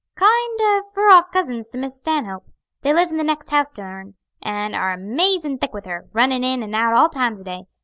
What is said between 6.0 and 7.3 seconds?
runnin' in and out all